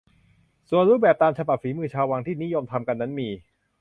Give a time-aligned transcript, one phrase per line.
[0.69, 3.29] ส่วนรูปตามแบบฉบับฝีมือชาววังที่นิยมทำกันนั้นมี